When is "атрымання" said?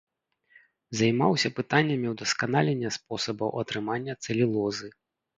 3.65-4.15